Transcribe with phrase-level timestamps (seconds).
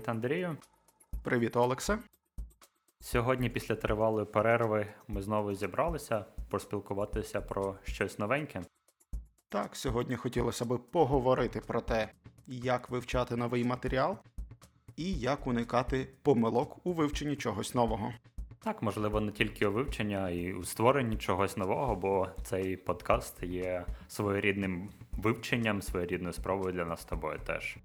[0.00, 0.56] Привіт, Андрію.
[1.22, 1.98] Привіт, Олексе.
[3.00, 8.62] Сьогодні, після тривалої перерви, ми знову зібралися поспілкуватися про щось новеньке.
[9.48, 12.08] Так, сьогодні хотілося б поговорити про те,
[12.46, 14.18] як вивчати новий матеріал
[14.96, 18.12] і як уникати помилок у вивченні чогось нового.
[18.64, 23.42] Так, можливо, не тільки у вивченні, а й у створенні чогось нового, бо цей подкаст
[23.42, 27.76] є своєрідним вивченням, своєрідною спробою для нас з тобою теж.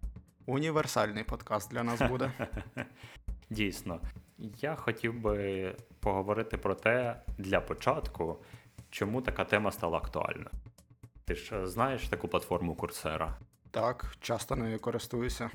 [0.45, 2.31] Універсальний подкаст для нас буде.
[3.49, 4.01] Дійсно,
[4.37, 8.37] я хотів би поговорити про те для початку,
[8.89, 10.49] чому така тема стала актуальною.
[11.25, 13.37] Ти ж знаєш таку платформу Курсера?
[13.71, 15.49] Так, часто нею користуюся.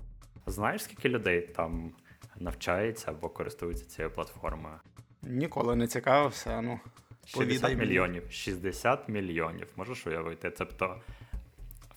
[0.46, 1.92] Знаєш, скільки людей там
[2.36, 4.74] навчається або користується цією платформою?
[5.22, 6.80] Ніколи не цікавився, ну.
[7.24, 8.30] 60 мільйонів.
[8.30, 9.68] 60 мільйонів.
[9.76, 10.50] Можеш уявити?
[10.50, 11.00] Тобто,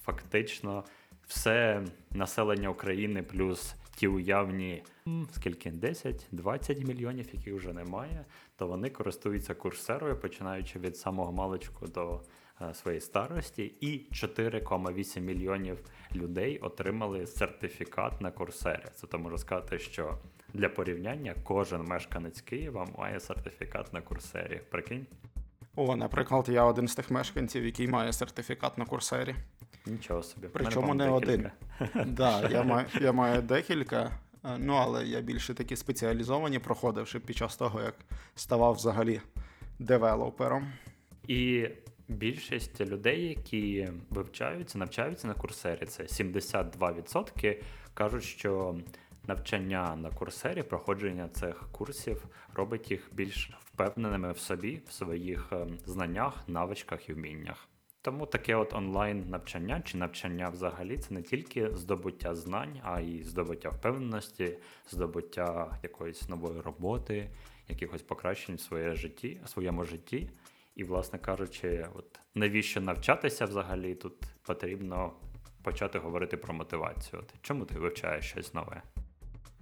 [0.05, 0.83] фактично,
[1.27, 4.83] все населення України плюс ті уявні,
[5.31, 12.21] скільки 10-20 мільйонів, яких вже немає, то вони користуються курсерою, починаючи від самого маличку до
[12.61, 15.77] е, своєї старості, і 4,8 мільйонів
[16.15, 18.85] людей отримали сертифікат на курсері.
[18.95, 20.17] Це то можу сказати, що
[20.53, 24.61] для порівняння кожен мешканець Києва має сертифікат на курсері.
[24.69, 25.05] Прикинь?
[25.75, 29.35] О, наприклад, я один з тих мешканців, який має сертифікат на курсері.
[29.85, 30.47] Нічого собі.
[30.53, 31.49] Причому не один.
[32.05, 37.37] Да, я маю, я маю декілька, е, ну але я більше такі спеціалізовані, проходивши під
[37.37, 37.95] час того, як
[38.35, 39.21] ставав взагалі
[39.79, 40.73] девелопером.
[41.27, 41.67] І
[42.07, 47.61] більшість людей, які вивчаються, навчаються на курсері, це 72%
[47.93, 48.75] кажуть, що
[49.27, 55.67] навчання на курсері, проходження цих курсів робить їх більш впевненими в собі, в своїх е,
[55.85, 57.67] знаннях, навичках і вміннях.
[58.03, 63.23] Тому таке от онлайн навчання чи навчання взагалі це не тільки здобуття знань, а й
[63.23, 64.57] здобуття впевненості,
[64.91, 67.29] здобуття якоїсь нової роботи,
[67.67, 70.29] якихось покращень в своє житті, своєму житті.
[70.75, 75.13] І, власне кажучи, от навіщо навчатися взагалі тут потрібно
[75.61, 77.21] почати говорити про мотивацію.
[77.21, 78.81] От чому ти вивчаєш щось нове?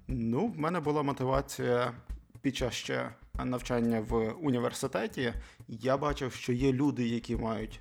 [0.08, 1.94] Ну, в мене була мотивація
[2.42, 3.12] під час ще
[3.46, 5.34] навчання в університеті.
[5.68, 7.80] Я бачив, що є люди, які мають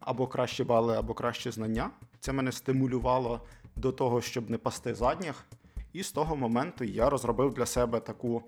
[0.00, 1.90] або кращі бали, або кращі знання.
[2.20, 3.40] Це мене стимулювало
[3.76, 5.44] до того, щоб не пасти задніх.
[5.92, 8.42] І з того моменту я розробив для себе таку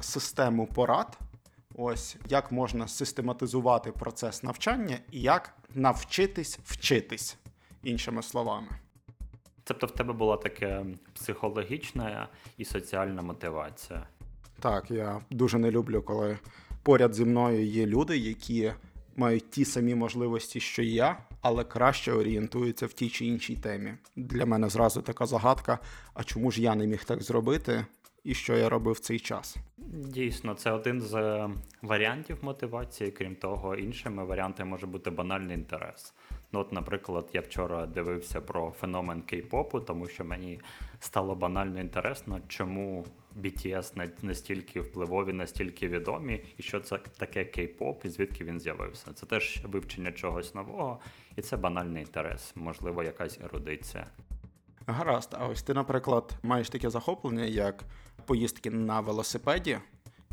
[0.00, 1.18] систему порад.
[1.74, 7.38] Ось як можна систематизувати процес навчання і як навчитись вчитись,
[7.82, 8.68] іншими словами.
[9.64, 14.06] Тобто в тебе була така психологічна і соціальна мотивація.
[14.60, 16.38] Так, я дуже не люблю, коли
[16.82, 18.72] поряд зі мною є люди, які
[19.16, 23.94] мають ті самі можливості, що і я, але краще орієнтуються в тій чи іншій темі.
[24.16, 25.78] Для мене зразу така загадка:
[26.14, 27.86] а чому ж я не міг так зробити,
[28.24, 29.56] і що я робив в цей час?
[29.92, 31.50] Дійсно, це один з е,
[31.82, 33.10] варіантів мотивації.
[33.10, 36.14] Крім того, іншими варіантами може бути банальний інтерес.
[36.54, 40.60] Ну, от, наприклад, я вчора дивився про феномен кей-попу, тому що мені
[41.00, 43.06] стало банально інтересно, чому
[43.40, 49.12] BTS настільки впливові, настільки відомі, і що це таке кей-поп, і звідки він з'явився.
[49.12, 51.00] Це теж вивчення чогось нового,
[51.36, 54.06] і це банальний інтерес, можливо, якась ерудиція.
[54.86, 57.84] Гаразд, а ось ти, наприклад, маєш таке захоплення, як
[58.26, 59.78] поїздки на велосипеді,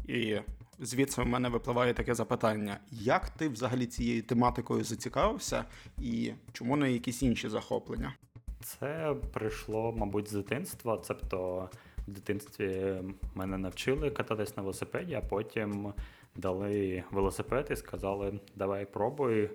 [0.08, 0.38] і
[0.80, 5.66] звідси в мене випливає таке запитання: як ти взагалі цією тематикою зацікавився,
[5.98, 8.14] і чому не якісь інші захоплення?
[8.62, 11.02] Це прийшло, мабуть, з дитинства.
[11.08, 11.70] Тобто
[12.08, 12.98] в дитинстві
[13.36, 15.94] мене навчили кататись на велосипеді, а потім
[16.36, 19.50] дали велосипед і сказали: давай пробуй.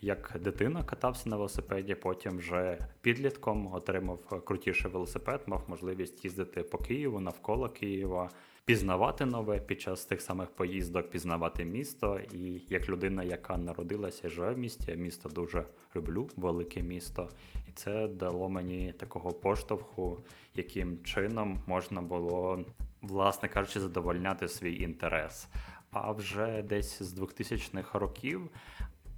[0.00, 6.78] Як дитина катався на велосипеді, потім вже підлітком отримав крутіший велосипед, мав можливість їздити по
[6.78, 8.30] Києву, навколо Києва,
[8.66, 12.20] пізнавати нове під час тих самих поїздок, пізнавати місто.
[12.32, 15.64] І як людина, яка народилася живе в місті, я місто дуже
[15.96, 17.28] люблю, велике місто.
[17.68, 20.18] І це дало мені такого поштовху,
[20.54, 22.64] яким чином можна було,
[23.02, 25.48] власне кажучи, задовольняти свій інтерес.
[25.90, 28.50] А вже десь з 2000-х років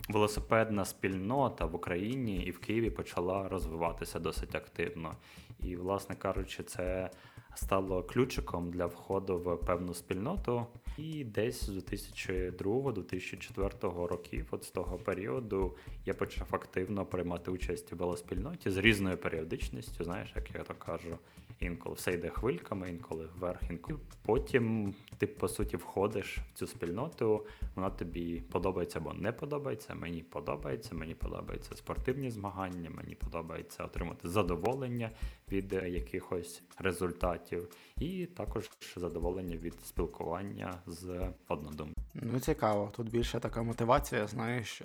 [0.09, 5.17] велосипедна спільнота в Україні і в Києві почала розвиватися досить активно.
[5.61, 7.11] І, власне кажучи, це
[7.59, 10.67] стало ключиком для входу в певну спільноту.
[10.99, 15.77] І десь з 2002-2004 років, от з того періоду,
[16.07, 21.19] я почав активно приймати участь у велоспільноті з різною періодичністю, знаєш, як я то кажу.
[21.61, 23.99] Інколи все йде хвильками, інколи вверх, інколи.
[24.23, 29.95] Потім ти, по суті, входиш в цю спільноту, вона тобі подобається або не подобається.
[29.95, 35.11] Мені подобається, мені подобаються спортивні змагання, мені подобається отримати задоволення
[35.53, 37.69] від якихось результатів.
[37.97, 41.95] і також задоволення від спілкування з однодумцями.
[42.15, 42.93] Ну, цікаво.
[42.97, 44.85] Тут більше така мотивація, знаєш, що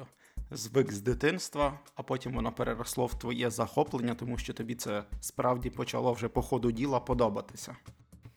[0.53, 5.69] звик з дитинства, а потім воно переросло в твоє захоплення, тому що тобі це справді
[5.69, 7.75] почало вже по ходу діла подобатися.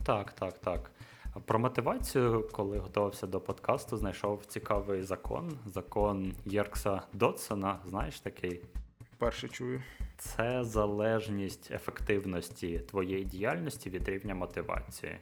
[0.04, 0.90] Так, так, так.
[1.44, 5.58] Про мотивацію, коли готувався до подкасту, знайшов цікавий закон.
[5.66, 7.78] Закон Єркса Дотсона.
[7.86, 8.60] Знаєш такий?
[9.18, 9.82] Перше чую.
[10.18, 15.18] Це залежність ефективності твоєї діяльності від рівня мотивації.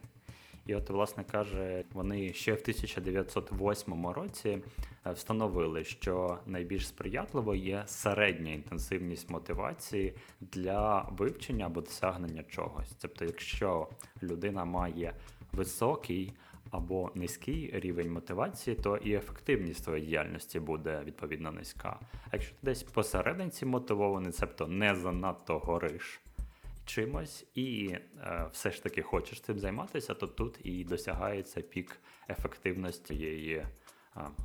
[0.66, 4.58] І от, власне каже, вони ще в 1908 році
[5.06, 12.96] е, встановили, що найбільш сприятливо є середня інтенсивність мотивації для вивчення або досягнення чогось.
[13.00, 13.88] Тобто, якщо
[14.22, 15.14] людина має
[15.52, 16.32] високий
[16.70, 22.00] або низький рівень мотивації, то і ефективність твоєї діяльності буде відповідно низька.
[22.12, 26.20] А якщо ти десь посерединці мотивований, тобто не занадто гориш
[26.84, 31.96] чимось, і е, все ж таки хочеш цим займатися, то тут і досягається пік
[32.28, 33.66] ефективності її е,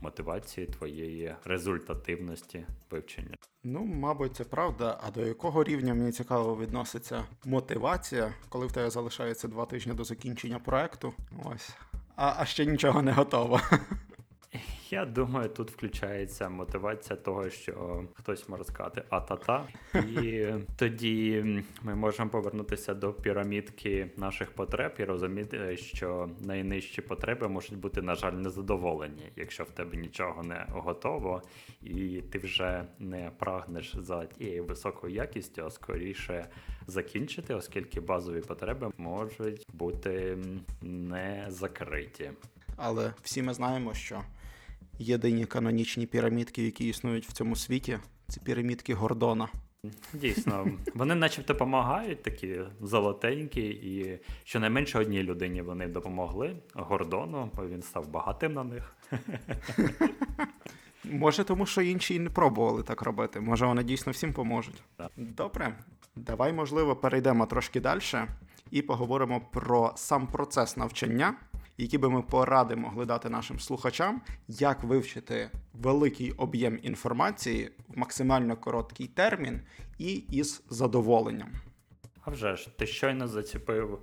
[0.02, 3.36] мотивації, твоєї результативності вивчення.
[3.64, 5.00] Ну, мабуть, це правда.
[5.04, 10.04] А до якого рівня мені цікаво відноситься мотивація, коли в тебе залишається два тижні до
[10.04, 11.14] закінчення проекту?
[11.46, 11.70] Ось.
[12.16, 13.62] А, а ще нічого не готово.
[14.92, 19.68] Я думаю, тут включається мотивація того, що хтось може сказати а-та-та.
[20.24, 20.48] І
[20.78, 21.46] тоді
[21.82, 28.16] ми можемо повернутися до пірамідки наших потреб і розуміти, що найнижчі потреби можуть бути, на
[28.16, 31.42] жаль, незадоволені, якщо в тебе нічого не готово,
[31.82, 36.48] і ти вже не прагнеш за тією високою якістю, а скоріше
[36.88, 40.38] закінчити, оскільки базові потреби можуть бути
[40.82, 42.32] не закриті.
[42.76, 44.22] Але всі ми знаємо, що
[45.00, 49.48] єдині канонічні пірамідки, які існують в цьому світі, це пірамідки Гордона.
[50.14, 57.82] Дійсно, вони начебто допомагають, такі золотенькі, і щонайменше одній людині вони допомогли Гордону, бо він
[57.82, 58.96] став багатим на них.
[61.04, 63.40] Може, тому що інші не пробували так робити.
[63.40, 64.84] Може, вони дійсно всім поможуть.
[64.96, 65.12] Так.
[65.18, 65.76] Добре,
[66.16, 68.02] давай, можливо, перейдемо трошки далі
[68.72, 71.36] і поговоримо про сам процес навчання
[71.80, 78.58] які би ми поради могли дати нашим слухачам, як вивчити великий об'єм інформації в максимально
[78.58, 79.62] короткий термін
[79.98, 81.50] і із задоволенням.
[82.22, 84.00] А вже ж, ти щойно заціпив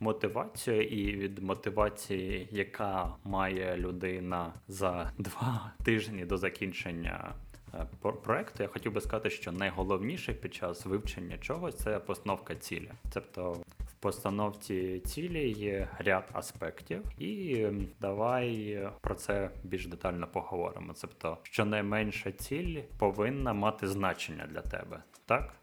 [0.00, 7.34] мотивацію, і від мотивації, яка має людина за два тижні до закінчення.
[7.74, 7.86] Е,
[8.22, 12.90] проекту я хотів би сказати, що найголовніше під час вивчення чогось це постановка цілі.
[13.12, 13.56] Тобто
[14.00, 17.66] постановці цілі є ряд аспектів, і
[18.00, 20.94] давай про це більш детально поговоримо.
[21.00, 25.54] Тобто, щонайменша ціль повинна мати значення для тебе, так?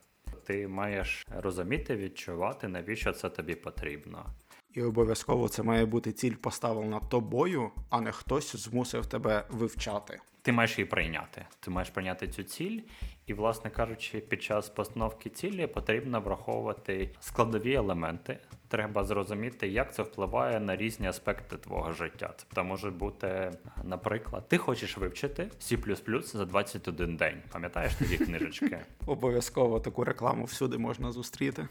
[0.44, 4.26] Ти маєш розуміти, відчувати, навіщо це тобі потрібно.
[4.74, 10.20] І обов'язково це має бути ціль поставлена тобою, а не хтось змусив тебе вивчати.
[10.42, 11.46] Ти маєш її прийняти.
[11.60, 12.82] Ти маєш прийняти цю ціль,
[13.28, 18.38] і, власне кажучи, під час постановки цілі потрібно враховувати складові елементи.
[18.68, 22.34] Треба зрозуміти, як це впливає на різні аспекти твого життя.
[22.56, 23.52] Це може бути,
[23.84, 27.42] наприклад, ти хочеш вивчити C++ за 21 день.
[27.52, 28.80] Пам'ятаєш тоді книжечки?
[29.06, 31.68] Обов'язково таку рекламу всюди можна зустріти.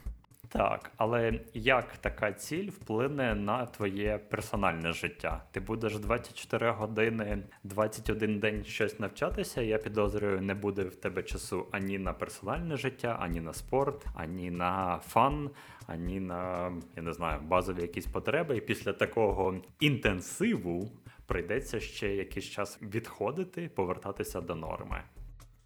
[0.57, 5.43] Так, але як така ціль вплине на твоє персональне життя?
[5.51, 9.63] Ти будеш 24 години, 21 день щось навчатися.
[9.63, 14.51] Я підозрюю, не буде в тебе часу ані на персональне життя, ані на спорт, ані
[14.51, 15.51] на фан,
[15.87, 18.57] ані на я не знаю базові якісь потреби.
[18.57, 20.91] І після такого інтенсиву
[21.27, 25.03] прийдеться ще якийсь час відходити, повертатися до норми.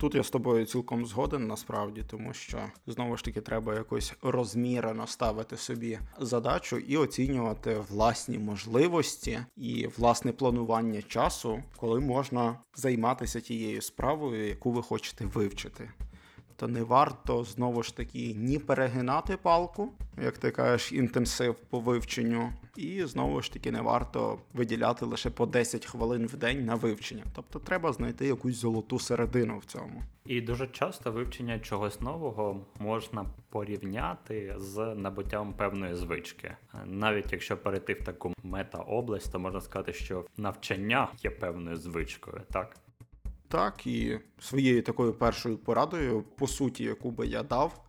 [0.01, 5.07] Тут я з тобою цілком згоден насправді, тому що знову ж таки треба якось розмірено
[5.07, 13.83] ставити собі задачу і оцінювати власні можливості і власне планування часу, коли можна займатися тією
[13.83, 15.91] справою, яку ви хочете вивчити
[16.61, 22.53] то не варто знову ж таки ні перегинати палку, як ти кажеш, інтенсив по вивченню,
[22.77, 27.25] і знову ж таки не варто виділяти лише по 10 хвилин в день на вивчення.
[27.35, 30.03] Тобто треба знайти якусь золоту середину в цьому.
[30.25, 36.57] І дуже часто вивчення чогось нового можна порівняти з набуттям певної звички.
[36.85, 42.77] Навіть якщо перейти в таку мета-область, то можна сказати, що навчання є певною звичкою, так?
[43.51, 47.85] Так, і своєю такою першою порадою, по суті, яку би я дав,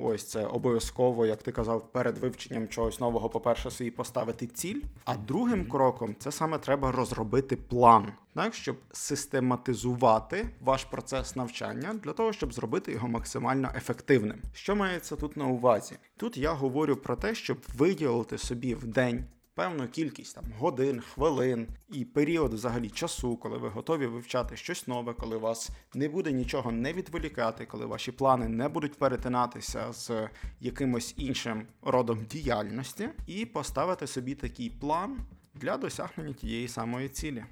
[0.00, 4.80] Ось це обов'язково, як ти казав, перед вивченням чогось нового, по-перше, собі поставити ціль.
[5.04, 12.12] А другим кроком це саме треба розробити план, так щоб систематизувати ваш процес навчання для
[12.12, 14.42] того, щоб зробити його максимально ефективним.
[14.52, 15.96] Що мається тут на увазі?
[16.16, 19.24] Тут я говорю про те, щоб виділити собі в день
[19.58, 25.14] певну кількість там годин, хвилин і період взагалі часу, коли ви готові вивчати щось нове,
[25.14, 30.28] коли вас не буде нічого не відволікати, коли ваші плани не будуть перетинатися з
[30.60, 35.18] якимось іншим родом діяльності, і поставити собі такий план
[35.54, 37.44] для досягнення тієї самої цілі.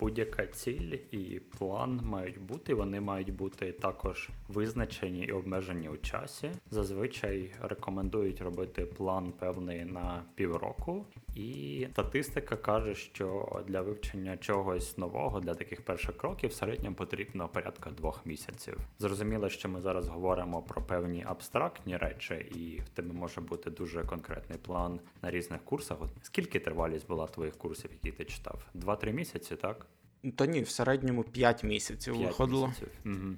[0.00, 2.74] Будь-яка ціль і план мають бути.
[2.74, 6.50] Вони мають бути також визначені і обмежені у часі.
[6.70, 15.40] Зазвичай рекомендують робити план певний на півроку, і статистика каже, що для вивчення чогось нового
[15.40, 18.78] для таких перших кроків в середньому потрібно порядка двох місяців.
[18.98, 24.04] Зрозуміло, що ми зараз говоримо про певні абстрактні речі, і в тебе може бути дуже
[24.04, 25.98] конкретний план на різних курсах.
[26.22, 28.66] Скільки тривалість була твоїх курсів, які ти читав?
[28.74, 29.86] Два-три місяці, так?
[30.36, 32.66] Та ні, в середньому 5 місяців 5 виходило.
[32.68, 32.88] Місяців.
[33.06, 33.36] Угу.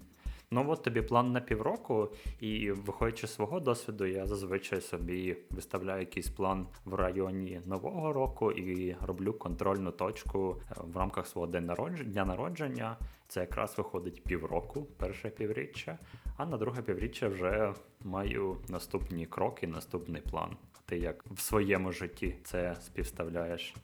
[0.53, 2.09] Ну от тобі план на півроку,
[2.41, 8.53] і виходячи з свого досвіду, я зазвичай собі виставляю якийсь план в районі нового року
[8.53, 12.97] і роблю контрольну точку е, в рамках свого дня народження.
[13.29, 15.99] Це якраз виходить півроку, перше півріччя,
[16.37, 20.57] а на друге півріччя вже маю наступні кроки, наступний план.
[20.87, 23.75] Ти як в своєму житті це співставляєш?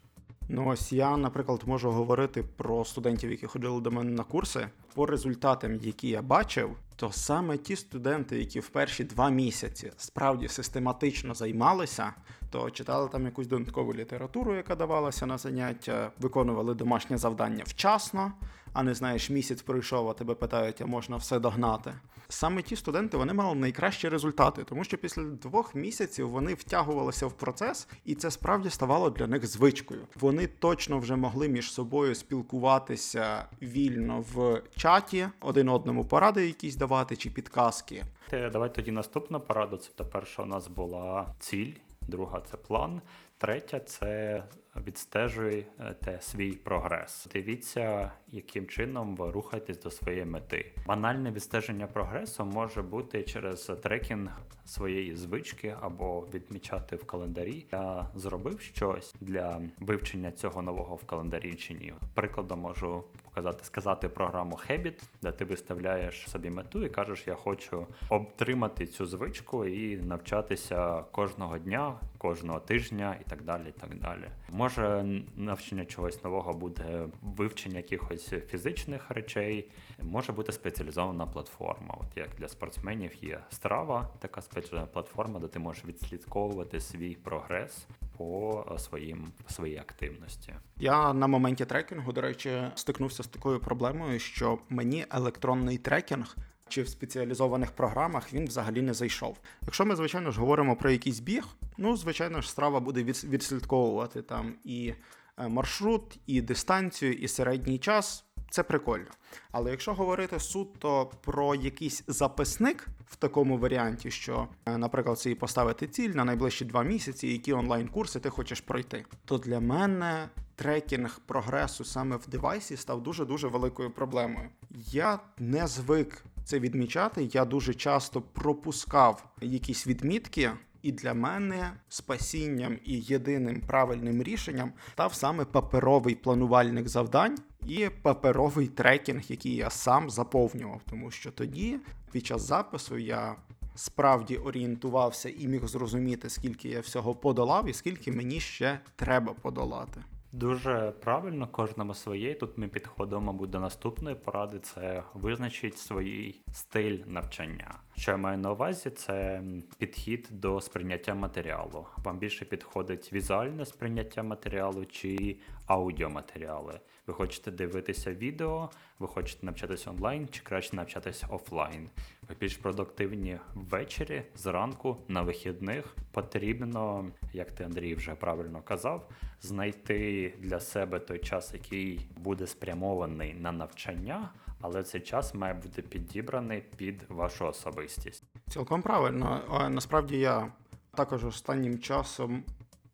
[0.49, 4.69] Ну ось я, наприклад, можу говорити про студентів, які ходили до мене на курси.
[4.95, 10.49] По результатам, які я бачив, то саме ті студенти, які в перші два місяці справді
[10.49, 12.13] систематично займалися,
[12.57, 18.33] то читали там якусь додаткову літературу, яка давалася на заняття, виконували домашнє завдання вчасно
[18.77, 21.93] а не знаєш, місяць пройшов, а тебе питають, а можна все догнати.
[22.29, 27.33] Саме ті студенти вони мали найкращі результати, тому що після двох місяців вони втягувалися в
[27.33, 30.01] процес, і це справді ставало для них звичкою.
[30.21, 37.17] Вони точно вже могли між собою спілкуватися вільно в чаті, один одному поради якісь давати
[37.17, 38.05] чи підказки.
[38.53, 39.77] Давай тоді наступна порада.
[39.77, 41.73] Це перша у нас була ціль,
[42.09, 43.01] друга це план.
[43.39, 44.43] Третя це
[44.87, 47.29] відстежуєте свій прогрес.
[47.33, 50.73] Дивіться, яким чином ви рухаєтесь до своєї мети.
[50.87, 57.67] Банальне відстеження прогресу може бути через трекінг своєї звички або відмічати в календарі.
[57.73, 61.95] Я зробив щось для вивчення цього нового в календарі чи ні.
[62.15, 67.87] Прикладом можу показати, сказати програму Habit, де ти виставляєш собі мету і кажеш, я хочу
[68.09, 73.63] отримати цю звичку і навчатися кожного дня, кожного тижня і так далі.
[73.69, 74.25] І так далі.
[74.51, 75.07] Може
[75.37, 79.71] навчання чогось нового буде вивчення якихось фізичних речей,
[80.03, 81.95] може бути спеціалізована платформа.
[82.01, 87.87] От як для спортсменів є страва, така спеціальна платформа, де ти можеш відслідковувати свій прогрес
[88.17, 90.55] по своїм своїй активності.
[90.77, 96.37] Я на моменті трекінгу, до речі, стикнувся з такою проблемою, що мені електронний трекінг.
[96.69, 99.39] Чи в спеціалізованих програмах він взагалі не зайшов.
[99.63, 101.47] Якщо ми, звичайно ж, говоримо про якийсь біг,
[101.79, 104.95] ну, звичайно ж, страва буде відслідковувати там і
[105.39, 108.26] е, маршрут, і дистанцію, і середній час.
[108.57, 109.07] Це прикольно.
[109.53, 115.87] Але якщо говорити суто про якийсь записник в такому варіанті, що, е, наприклад, собі поставити
[115.87, 121.85] ціль на найближчі два місяці, які онлайн-курси ти хочеш пройти, то для мене трекінг прогресу
[121.85, 124.49] саме в девайсі став дуже-дуже великою проблемою.
[124.91, 130.51] Я не звик це відмічати, я дуже часто пропускав якісь відмітки.
[130.83, 138.67] І для мене спасінням і єдиним правильним рішенням став саме паперовий планувальник завдань і паперовий
[138.67, 140.81] трекінг, який я сам заповнював.
[140.91, 141.79] Тому що тоді,
[142.13, 143.37] під час запису, я
[143.75, 150.01] справді орієнтувався і міг зрозуміти, скільки я всього подолав, і скільки мені ще треба подолати.
[150.33, 152.35] Дуже правильно, кожному своє.
[152.35, 157.75] Тут ми підходимо, мабуть, до наступної поради: це визначить свій стиль навчання.
[157.97, 159.43] Що я маю на увазі, це
[159.79, 161.87] підхід до сприйняття матеріалу.
[161.97, 166.81] Вам більше підходить візуальне сприйняття матеріалу чи аудіоматеріали.
[167.07, 171.89] Ви хочете дивитися відео, ви хочете навчатися онлайн чи краще навчатися офлайн.
[172.29, 175.97] Ви більш продуктивні ввечері, зранку, на вихідних.
[176.13, 179.09] Потрібно, як ти Андрій вже правильно казав,
[179.43, 184.31] знайти для себе той час, який буде спрямований на навчання,
[184.61, 188.25] але цей час має бути підібраний під вашу особистість.
[188.49, 189.41] Цілком правильно.
[189.71, 190.53] Насправді я
[190.95, 192.43] також останнім часом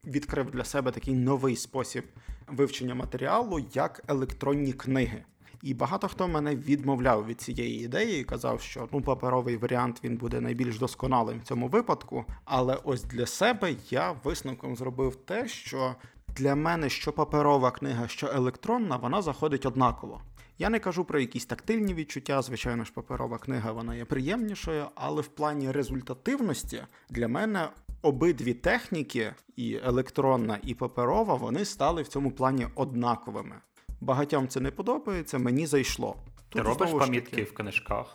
[0.07, 2.05] відкрив для себе такий новий спосіб
[2.47, 5.25] вивчення матеріалу як електронні книги.
[5.63, 10.17] І багато хто мене відмовляв від цієї ідеї і казав, що ну паперовий варіант він
[10.17, 12.25] буде найбільш досконалим в цьому випадку.
[12.45, 15.95] Але ось для себе я висновком зробив те, що
[16.29, 20.21] для мене що паперова книга, що електронна, вона заходить однаково.
[20.59, 25.23] Я не кажу про якісь тактильні відчуття, звичайно ж, паперова книга вона є приємнішою, але
[25.23, 27.69] в плані результативності для мене
[28.03, 33.57] обидві техніки, і електронна, і паперова, вони стали в цьому плані однаковими.
[34.01, 36.17] Багатьом це не подобається, мені зайшло.
[36.49, 38.15] Ти Тут, робиш пам'ятки в книжках?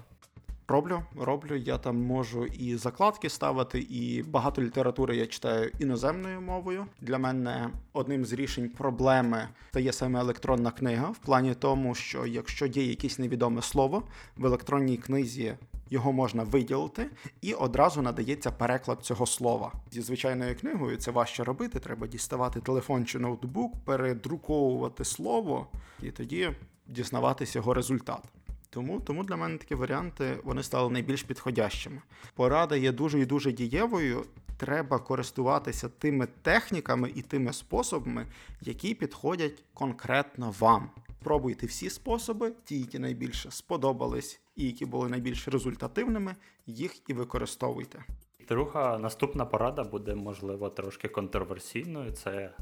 [0.70, 1.56] Роблю, роблю.
[1.56, 6.86] Я там можу і закладки ставити, і багато літератури я читаю іноземною мовою.
[7.02, 12.66] Для мене одним з рішень проблеми стає саме електронна книга, в плані тому, що якщо
[12.66, 14.04] є якесь невідоме слово
[14.38, 15.56] в електронній книзі.
[15.90, 17.10] Його можна виділити,
[17.42, 19.72] і одразу надається переклад цього слова.
[19.92, 21.80] Зі звичайною книгою це важче робити.
[21.80, 25.68] Треба діставати телефон чи ноутбук, передруковувати слово,
[26.04, 26.50] і тоді
[26.88, 28.24] дізнаватися його результат.
[28.70, 32.02] Тому, тому для мене такі варіанти вони стали найбільш підходящими.
[32.36, 34.26] Порада є дуже і дуже дієвою.
[34.58, 38.26] Треба користуватися тими техніками і тими способами,
[38.62, 40.90] які підходять конкретно вам.
[41.24, 48.04] Пробуйте всі способи, ті, які найбільше сподобались і які були найбільш результативними, їх і використовуйте.
[48.48, 52.12] Друга наступна порада буде, можливо, трошки контроверсійною.
[52.12, 52.54] Це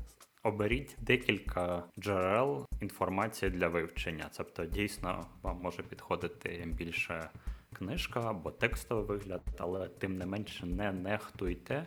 [0.45, 4.29] оберіть декілька джерел інформації для вивчення.
[4.37, 7.29] Тобто, дійсно, вам може підходити більше
[7.73, 11.85] книжка або текстовий вигляд, але тим не менше не нехтуйте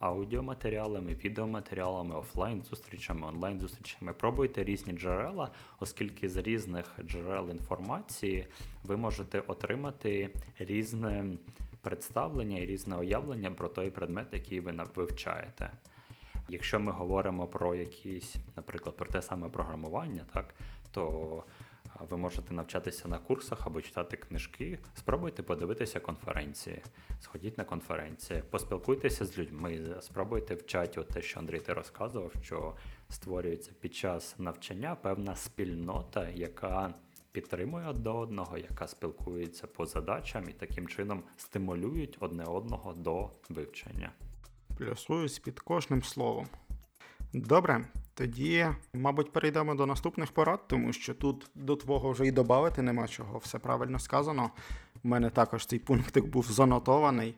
[0.00, 4.12] аудіоматеріалами, відеоматеріалами, офлайн зустрічами, онлайн зустрічами.
[4.12, 5.50] Пробуйте різні джерела,
[5.80, 8.46] оскільки з різних джерел інформації
[8.84, 11.24] ви можете отримати різне
[11.80, 15.70] представлення і різне уявлення про той предмет, який ви вивчаєте.
[16.48, 20.54] Якщо ми говоримо про якісь, наприклад, про те саме програмування, так
[20.90, 21.44] то
[22.00, 24.78] ви можете навчатися на курсах або читати книжки.
[24.94, 26.82] Спробуйте подивитися конференції,
[27.20, 32.74] сходіть на конференції, поспілкуйтеся з людьми, спробуйте в чаті, те, що Андрій ти розказував, що
[33.08, 36.94] створюється під час навчання певна спільнота, яка
[37.32, 44.12] підтримує одне одного, яка спілкується по задачам і таким чином стимулюють одне одного до вивчення.
[44.78, 46.46] Плюсуюсь під кожним словом.
[47.32, 52.82] Добре, тоді, мабуть, перейдемо до наступних порад, тому що тут до твого вже і додати
[52.82, 54.50] нема чого, все правильно сказано.
[55.04, 57.34] У мене також цей пунктик був занотований.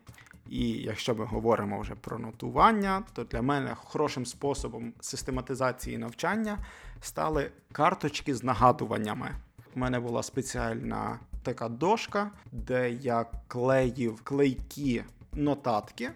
[0.49, 6.57] І якщо ми говоримо вже про нотування, то для мене хорошим способом систематизації навчання
[7.01, 9.31] стали карточки з нагадуваннями.
[9.75, 16.11] У мене була спеціальна така дошка, де я клеїв клейкі нотатки,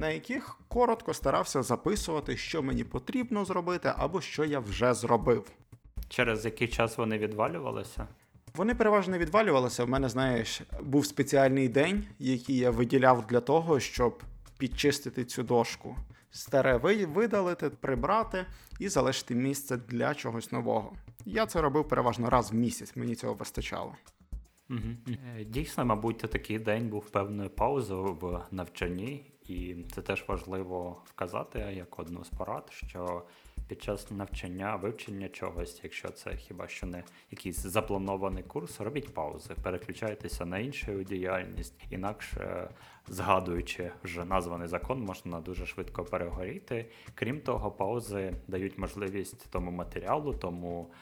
[0.00, 5.50] на яких коротко старався записувати, що мені потрібно зробити, або що я вже зробив.
[6.08, 8.08] Через який час вони відвалювалися?
[8.54, 9.84] Вони переважно відвалювалися.
[9.84, 14.22] У мене, знаєш, був спеціальний день, який я виділяв для того, щоб
[14.58, 15.96] підчистити цю дошку.
[16.30, 18.46] Старе видалити, прибрати
[18.78, 20.92] і залишити місце для чогось нового.
[21.24, 23.94] Я це робив переважно раз в місяць, мені цього вистачало.
[24.70, 25.16] Угу.
[25.46, 31.98] Дійсно, мабуть, такий день був певною паузою в навчанні, і це теж важливо вказати як
[31.98, 33.22] одну з порад, що
[33.68, 39.54] під час навчання, вивчення чогось, якщо це хіба що не якийсь запланований курс, робіть паузи,
[39.62, 42.70] переключайтеся на іншу діяльність, інакше
[43.08, 46.90] згадуючи вже названий закон, можна дуже швидко перегоріти.
[47.14, 50.92] Крім того, паузи дають можливість тому матеріалу, тому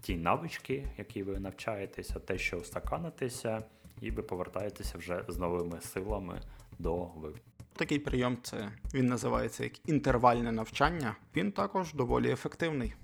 [0.00, 3.64] ті навички, які ви навчаєтеся, те, що устаканитеся,
[4.00, 6.40] і ви повертаєтеся вже з новими силами
[6.78, 7.51] до вивчення.
[7.76, 11.16] Такий прийом це він називається як інтервальне навчання.
[11.36, 12.94] Він також доволі ефективний.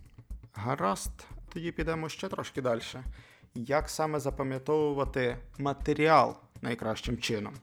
[0.54, 2.82] Гаразд, тоді підемо ще трошки далі.
[3.54, 7.54] Як саме запам'ятовувати матеріал найкращим чином?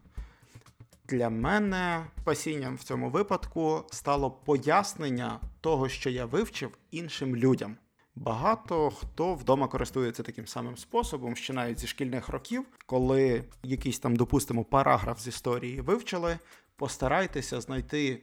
[1.08, 7.78] Для мене спасінням в цьому випадку стало пояснення того, що я вивчив іншим людям.
[8.16, 14.16] Багато хто вдома користується таким самим способом, ще навіть зі шкільних років, коли якийсь там,
[14.16, 16.40] допустимо, параграф з історії вивчили,
[16.76, 18.22] постарайтеся знайти,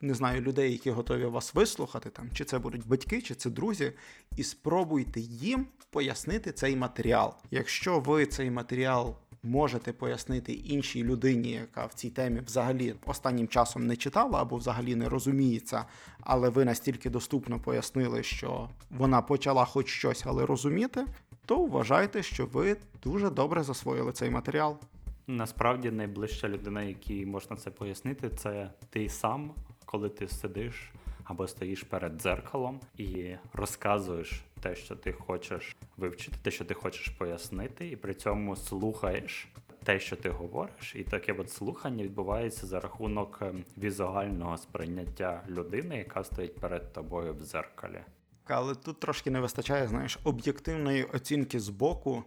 [0.00, 3.92] не знаю, людей, які готові вас вислухати, там, чи це будуть батьки, чи це друзі,
[4.36, 7.34] і спробуйте їм пояснити цей матеріал.
[7.50, 13.86] Якщо ви цей матеріал можете пояснити іншій людині, яка в цій темі взагалі останнім часом
[13.86, 15.84] не читала або взагалі не розуміється,
[16.20, 21.06] але ви настільки доступно пояснили, що вона почала хоч щось, але розуміти,
[21.46, 24.78] то вважайте, що ви дуже добре засвоїли цей матеріал.
[25.26, 30.92] Насправді найближча людина, якій можна це пояснити, це ти сам, коли ти сидиш
[31.24, 37.08] або стоїш перед дзеркалом і розказуєш те, що ти хочеш вивчити, те, що ти хочеш
[37.08, 39.48] пояснити, і при цьому слухаєш
[39.84, 45.98] те, що ти говориш, і таке от слухання відбувається за рахунок ем, візуального сприйняття людини,
[45.98, 48.00] яка стоїть перед тобою в зеркалі.
[48.46, 52.24] Але тут трошки не вистачає, знаєш, об'єктивної оцінки з боку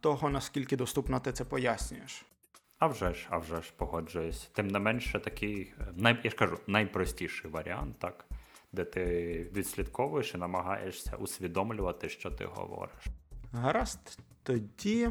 [0.00, 2.24] того, наскільки доступно ти це пояснюєш.
[2.78, 4.48] А вже ж, а вже ж погоджуюсь.
[4.52, 8.24] Тим не менше, такий е, най, я ж кажу, найпростіший варіант, так,
[8.72, 9.02] де ти
[9.52, 13.06] відслідковуєш і намагаєшся усвідомлювати, що ти говориш.
[13.52, 15.10] Гаразд, тоді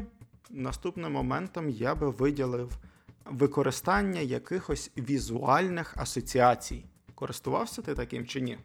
[0.50, 2.78] наступним моментом я би виділив
[3.24, 6.84] використання якихось візуальних асоціацій.
[7.14, 8.58] Користувався ти таким чи ні?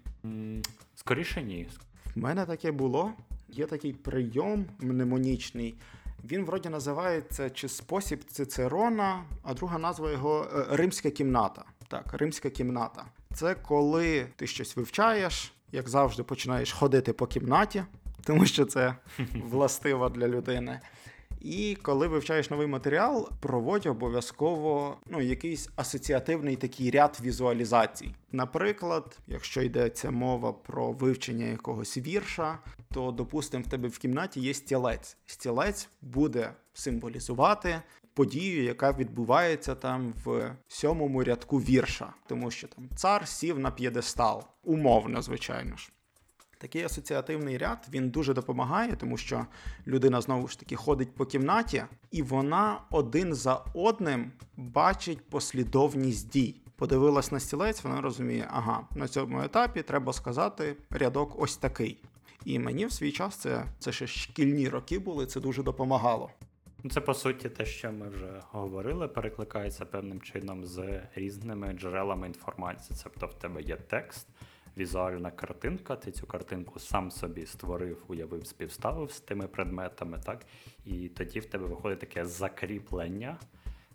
[0.95, 1.67] Скоріше ні.
[2.15, 3.13] В мене таке було.
[3.47, 5.75] Є такий прийом мнемонічний.
[6.23, 11.65] Він вроді називається чи спосіб Цицерона, а друга назва його е, Римська кімната.
[11.88, 13.05] Так, римська кімната.
[13.33, 17.83] Це коли ти щось вивчаєш, як завжди, починаєш ходити по кімнаті,
[18.23, 18.95] тому що це
[19.36, 20.79] властиво для людини.
[21.43, 28.15] І коли вивчаєш новий матеріал, проводь обов'язково ну, якийсь асоціативний такий ряд візуалізацій.
[28.32, 32.60] Наприклад, якщо йдеться мова про вивчення якогось вірша,
[32.93, 35.17] то, допустимо, в тебе в кімнаті є стілець.
[35.25, 37.82] Стілець буде символізувати
[38.13, 44.43] подію, яка відбувається там в сьомому рядку вірша, тому що там цар сів на п'єдестал,
[44.63, 45.91] умовно, звичайно ж.
[46.63, 49.45] Такий асоціативний ряд він дуже допомагає, тому що
[49.88, 56.56] людина знову ж таки ходить по кімнаті, і вона один за одним бачить послідовність дій.
[56.76, 62.04] Подивилась на стілець, вона розуміє, ага, на цьому етапі треба сказати рядок ось такий.
[62.45, 66.30] І мені в свій час це це ще шкільні роки були, це дуже допомагало.
[66.84, 72.28] Ну, це по суті те, що ми вже говорили, перекликається певним чином з різними джерелами
[72.28, 72.99] інформації.
[73.04, 74.28] Тобто в тебе є текст
[74.77, 75.95] візуальна картинка.
[75.95, 80.45] Ти цю картинку сам собі створив, уявив, співставив з тими предметами, так?
[80.86, 83.38] І тоді в тебе виходить таке закріплення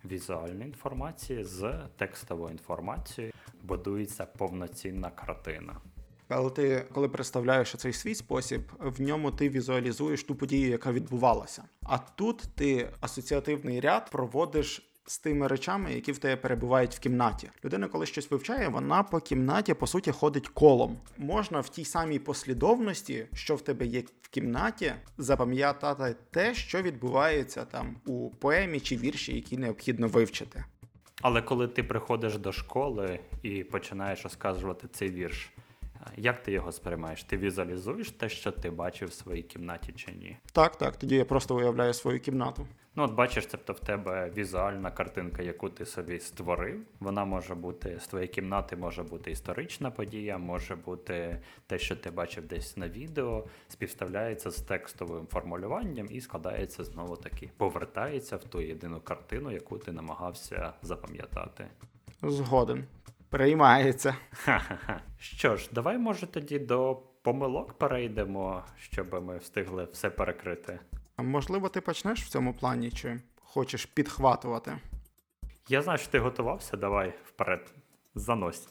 [0.05, 5.81] візуальної інформації з текстовою інформацією, будується повноцінна картина.
[6.29, 11.63] Але ти, коли представляєш цей свій спосіб, в ньому ти візуалізуєш ту подію, яка відбувалася.
[11.83, 17.49] А тут ти асоціативний ряд проводиш з тими речами, які в тебе перебувають в кімнаті.
[17.65, 20.97] Людина, коли щось вивчає, вона по кімнаті по суті ходить колом.
[21.17, 27.65] Можна в тій самій послідовності, що в тебе є в кімнаті, запам'ятати те, що відбувається
[27.65, 30.65] там у поемі чи вірші, які необхідно вивчити.
[31.21, 35.51] Але коли ти приходиш до школи і починаєш розказувати цей вірш.
[36.17, 37.23] Як ти його сприймаєш?
[37.23, 40.37] Ти візуалізуєш те, що ти бачив в своїй кімнаті чи ні?
[40.51, 40.97] Так, так.
[40.97, 42.67] Тоді я просто уявляю свою кімнату.
[42.99, 46.85] Ну, от бачиш, тобто в тебе візуальна картинка, яку ти собі створив.
[46.99, 52.11] Вона може бути з твоєї кімнати, може бути історична подія, може бути те, що ти
[52.11, 58.61] бачив десь на відео, співставляється з текстовим формулюванням і складається знову таки, повертається в ту
[58.61, 61.67] єдину картину, яку ти намагався запам'ятати.
[62.21, 62.83] Згоден.
[63.29, 64.15] Приймається.
[64.31, 65.01] Ха-ха-ха.
[65.19, 70.79] Що ж, давай, може, тоді до помилок перейдемо, щоб ми встигли все перекрити.
[71.21, 74.77] Можливо, ти почнеш в цьому плані, чи хочеш підхватувати?
[75.69, 77.73] Я знаю, що ти готувався, давай вперед.
[78.15, 78.69] Занось.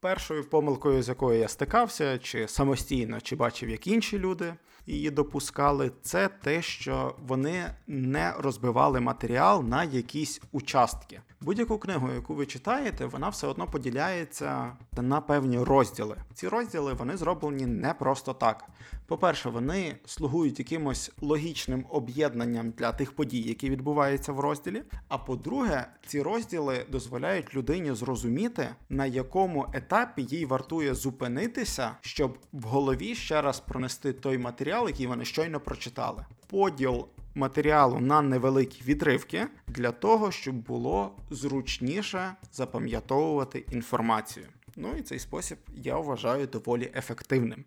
[0.00, 4.54] Першою помилкою, з якою я стикався, чи самостійно, чи бачив, як інші люди
[4.86, 11.20] її допускали, це те, що вони не розбивали матеріал на якісь участки.
[11.40, 16.16] Будь-яку книгу, яку ви читаєте, вона все одно поділяється на певні розділи.
[16.34, 18.64] Ці розділи вони зроблені не просто так.
[19.06, 24.82] По-перше, вони слугують якимось логічним об'єднанням для тих подій, які відбуваються в розділі.
[25.08, 32.62] А по-друге, ці розділи дозволяють людині зрозуміти, на якому етапі їй вартує зупинитися, щоб в
[32.62, 36.26] голові ще раз пронести той матеріал, який вони щойно прочитали.
[36.46, 44.46] Поділ матеріалу на невеликі відривки для того, щоб було зручніше запам'ятовувати інформацію.
[44.76, 47.64] Ну і цей спосіб я вважаю доволі ефективним.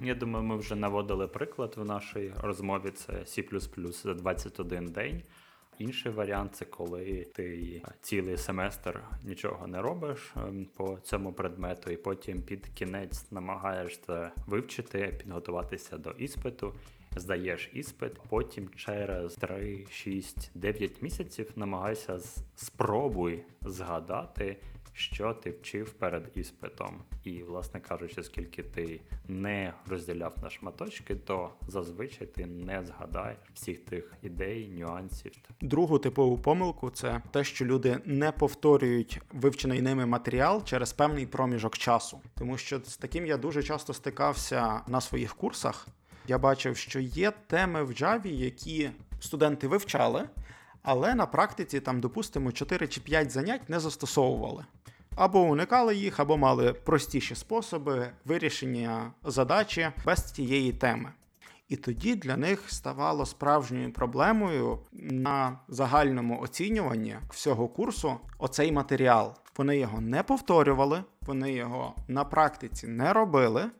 [0.00, 2.90] Я думаю, ми вже наводили приклад в нашій розмові.
[2.90, 5.22] Це C за 21 день.
[5.78, 11.96] Інший варіант це коли ти цілий семестр нічого не робиш ем, по цьому предмету, і
[11.96, 16.74] потім під кінець намагаєшся вивчити, підготуватися до іспиту
[17.16, 22.18] здаєш іспит, потім через 3, 6, 9 місяців намагайся
[22.56, 24.56] спробуй згадати,
[24.98, 27.02] що ти вчив перед іспитом.
[27.24, 33.78] І, власне кажучи, скільки ти не розділяв на шматочки, то зазвичай ти не згадаєш всіх
[33.78, 35.32] тих ідей, нюансів.
[35.60, 41.78] Другу типову помилку це те, що люди не повторюють вивчений ними матеріал через певний проміжок
[41.78, 45.88] часу, тому що з таким я дуже часто стикався на своїх курсах
[46.26, 50.28] Я бачив, що є теми в Java, які студенти вивчали,
[50.90, 54.64] але на практиці там, допустимо, 4 чи 5 занять не застосовували.
[55.16, 61.12] Або уникали їх, або мали простіші способи вирішення задачі без цієї теми.
[61.68, 69.34] І тоді для них ставало справжньою проблемою на загальному оцінюванні всього курсу оцей матеріал.
[69.56, 73.70] Вони його не повторювали, вони його на практиці не робили,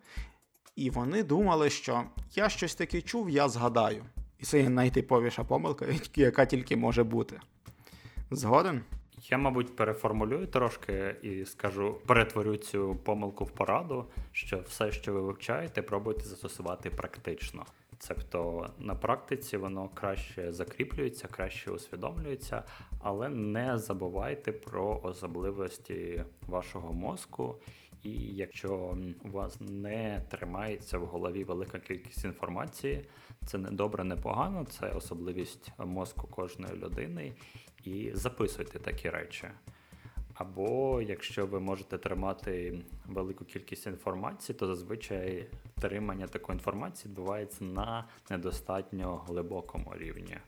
[0.77, 4.05] і вони думали, що я щось таке чув, я згадаю.
[4.39, 7.41] І це найтиповіша помилка, яка тільки може бути.
[8.31, 8.83] Згоден?
[9.31, 15.21] Я, мабуть, переформулюю трошки і скажу, перетворю цю помилку в пораду, що все, що ви
[15.21, 17.67] вивчаєте, пробуйте застосувати практично.
[18.09, 22.63] Тобто на практиці воно краще закріплюється, краще усвідомлюється,
[23.01, 27.57] але не забувайте про особливості вашого мозку.
[28.03, 33.05] І якщо у вас не тримається в голові велика кількість інформації,
[33.47, 37.33] це не добре, не погано, це особливість мозку кожної людини.
[37.85, 39.49] І записуйте такі речі.
[40.35, 45.47] Або якщо ви можете тримати велику кількість інформації, то зазвичай
[45.81, 50.39] тримання такої інформації відбувається на недостатньо глибокому рівні.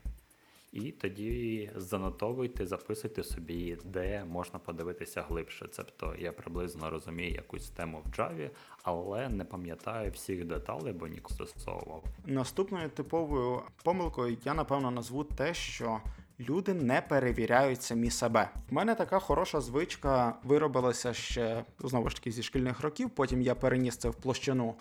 [0.71, 5.69] І тоді занотовуйте, записуйте собі, де можна подивитися глибше.
[5.77, 8.49] Тобто я приблизно розумію якусь тему в Java,
[8.83, 12.03] але не пам'ятаю всіх деталей, бо ніколи застосовував.
[12.25, 16.01] Наступною типовою помилкою я напевно назву те, що
[16.39, 18.49] люди не перевіряють самі себе.
[18.71, 23.09] У мене така хороша звичка виробилася ще знову ж таки зі шкільних років.
[23.09, 24.75] Потім я переніс це в площину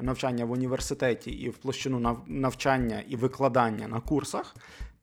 [0.00, 4.56] навчання в університеті і в площину навчання і викладання на курсах.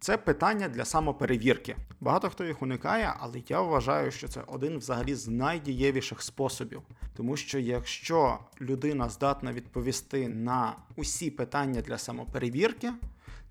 [0.04, 1.76] Це питання для самоперевірки.
[2.02, 6.82] Багато хто їх уникає, але я вважаю, що це один взагалі з найдієвіших способів.
[7.16, 12.92] Тому що якщо людина здатна відповісти на усі питання для самоперевірки,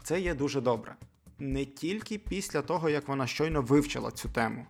[0.03, 0.95] це є дуже добре
[1.38, 4.67] не тільки після того, як вона щойно вивчила цю тему.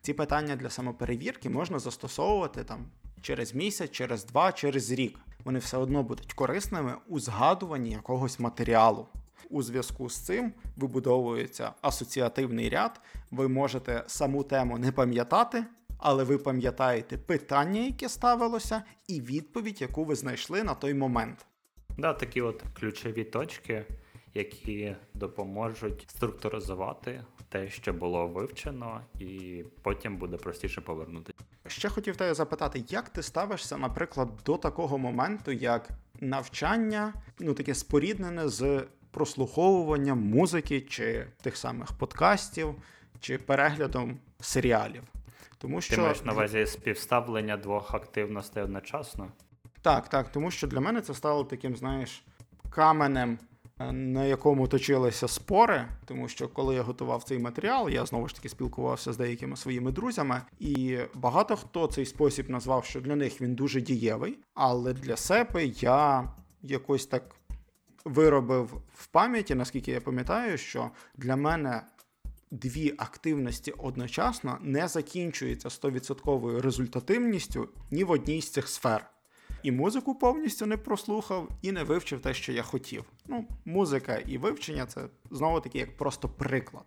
[0.00, 2.86] Ці питання для самоперевірки можна застосовувати там
[3.22, 5.18] через місяць, через два, через рік.
[5.44, 9.06] Вони все одно будуть корисними у згадуванні якогось матеріалу.
[9.48, 13.00] У зв'язку з цим вибудовується асоціативний ряд.
[13.30, 15.64] Ви можете саму тему не пам'ятати,
[15.98, 21.46] але ви пам'ятаєте питання, яке ставилося, і відповідь, яку ви знайшли на той момент.
[21.98, 23.84] Да, такі от ключові точки
[24.34, 31.34] які допоможуть структуризувати те, що було вивчено, і потім буде простіше повернути.
[31.66, 35.88] Ще хотів тебе запитати, як ти ставишся, наприклад, до такого моменту, як
[36.20, 42.74] навчання, ну таке споріднене з прослуховуванням музики чи тих самих подкастів,
[43.20, 45.02] чи переглядом серіалів?
[45.58, 49.28] Тому що Ти маєш на увазі співставлення двох активностей одночасно?
[49.82, 52.24] Так, так, тому що для мене це стало таким, знаєш,
[52.70, 53.38] каменем
[53.92, 58.48] на якому точилися спори, тому що коли я готував цей матеріал, я знову ж таки
[58.48, 63.54] спілкувався з деякими своїми друзями, і багато хто цей спосіб назвав, що для них він
[63.54, 66.30] дуже дієвий, але для себе я
[66.62, 67.34] якось так
[68.04, 71.82] виробив в пам'яті, наскільки я пам'ятаю, що для мене.
[72.52, 79.10] Дві активності одночасно не закінчуються 100% результативністю ні в одній з цих сфер
[79.62, 83.04] і музику повністю не прослухав, і не вивчив те, що я хотів.
[83.26, 86.84] Ну, музика і вивчення це знову таки як просто приклад.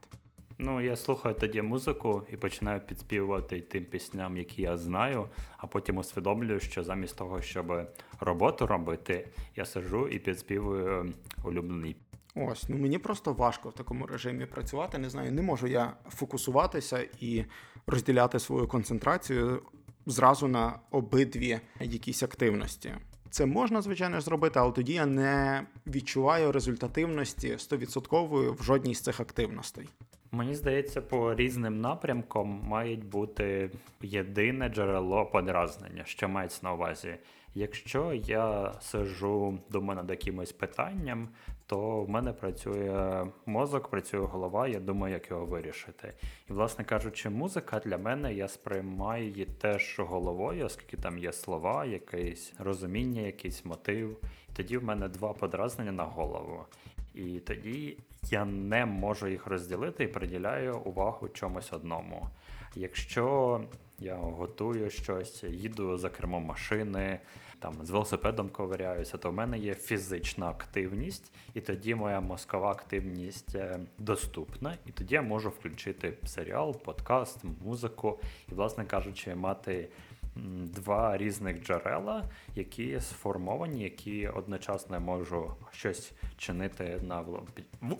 [0.58, 5.98] Ну, я слухаю тоді музику і починаю підспівувати тим пісням, які я знаю, а потім
[5.98, 7.88] усвідомлюю, що замість того, щоб
[8.20, 11.14] роботу робити, я сижу і підспівую
[11.44, 11.96] улюблений.
[12.36, 14.98] Ось, ну мені просто важко в такому режимі працювати.
[14.98, 17.46] Не знаю, не можу я фокусуватися і
[17.88, 19.62] розділяти свою концентрацію
[20.06, 22.92] зразу на обидві якісь активності.
[23.30, 29.20] Це можна, звичайно, зробити, але тоді я не відчуваю результативності 100% в жодній з цих
[29.20, 29.90] активностей.
[30.34, 37.16] Мені здається, по різним напрямкам мають бути єдине джерело подразнення, що мається на увазі.
[37.56, 41.30] Якщо я сижу думаю над якимось питанням,
[41.66, 46.14] то в мене працює мозок, працює голова, я думаю, як його вирішити.
[46.50, 51.86] І, власне кажучи, музика для мене я сприймаю її теж головою, оскільки там є слова,
[51.86, 54.18] якесь розуміння, якийсь мотив.
[54.50, 56.66] І тоді в мене два подразнення на голову.
[57.14, 57.98] І тоді
[58.32, 62.28] я не можу їх розділити і приділяю увагу чомусь одному.
[62.76, 63.62] Якщо
[64.00, 67.20] я готую щось, їду за кермом машини,
[67.60, 73.56] там з велосипедом ковиряюся, то в мене є фізична активність, і тоді моя мозкова активність
[73.56, 78.20] е, доступна, і тоді я можу включити серіал, подкаст, музику,
[78.52, 79.90] і, власне кажучи, мати
[80.36, 82.24] два різних джерела,
[82.56, 87.26] які сформовані, які одночасно можу щось чинити на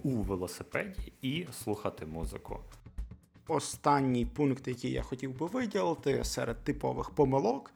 [0.04, 2.60] у велосипеді і слухати музику.
[3.48, 7.72] Останній пункт, який я хотів би виділити серед типових помилок,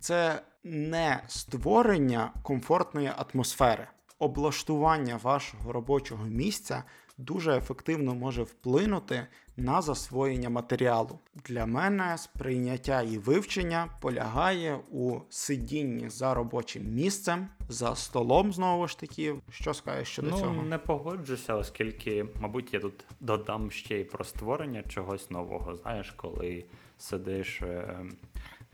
[0.00, 3.86] це не створення комфортної атмосфери.
[4.18, 6.84] Облаштування вашого робочого місця
[7.20, 11.18] дуже ефективно може вплинути на засвоєння матеріалу.
[11.44, 18.98] Для мене сприйняття і вивчення полягає у сидінні за робочим місцем, за столом знову ж
[18.98, 19.34] таки.
[19.50, 20.62] Що скажеш щодо ну, цього?
[20.62, 25.76] Не погоджуся, оскільки, мабуть, я тут додам ще й про створення чогось нового.
[25.76, 26.64] Знаєш, коли
[26.98, 27.62] сидиш.
[27.62, 27.98] Е,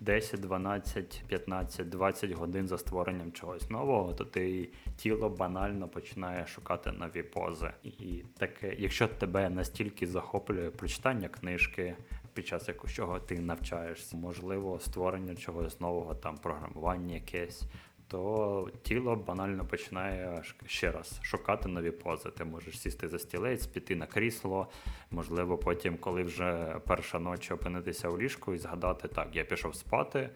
[0.01, 6.93] 10, 12, 15, 20 годин за створенням чогось нового, то ти тіло банально починає шукати
[6.93, 7.71] нові пози.
[7.83, 11.97] І таке, якщо тебе настільки захоплює прочитання книжки
[12.37, 17.63] під час якого ти навчаєшся, можливо, створення чогось нового, там програмування якесь
[18.09, 22.31] то тіло банально починає ще раз шукати нові пози.
[22.31, 24.69] Ти можеш сісти за стілець, піти на крісло,
[25.11, 30.31] можливо, потім, коли вже перша ночі опинитися у ліжку і згадати, так, я пішов спати,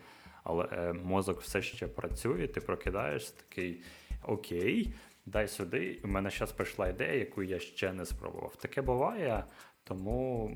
[0.45, 3.83] але е, мозок все ще працює, ти прокидаєшся такий
[4.23, 4.95] окей.
[5.27, 8.57] Дай сюди, у мене зараз прийшла ідея, яку я ще не спробував.
[8.57, 9.45] Таке буває,
[9.85, 10.51] тому